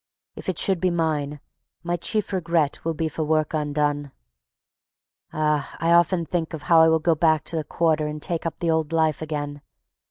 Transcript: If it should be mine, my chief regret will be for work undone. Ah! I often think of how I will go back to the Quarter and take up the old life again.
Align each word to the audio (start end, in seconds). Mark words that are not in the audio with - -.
If 0.35 0.49
it 0.49 0.57
should 0.57 0.79
be 0.79 0.89
mine, 0.89 1.39
my 1.83 1.95
chief 1.95 2.33
regret 2.33 2.83
will 2.83 2.95
be 2.95 3.07
for 3.07 3.23
work 3.23 3.53
undone. 3.53 4.11
Ah! 5.31 5.75
I 5.79 5.91
often 5.91 6.25
think 6.25 6.55
of 6.55 6.63
how 6.63 6.81
I 6.81 6.89
will 6.89 6.97
go 6.97 7.13
back 7.13 7.43
to 7.43 7.55
the 7.55 7.63
Quarter 7.63 8.07
and 8.07 8.19
take 8.19 8.47
up 8.47 8.59
the 8.61 8.71
old 8.71 8.93
life 8.93 9.21
again. 9.21 9.61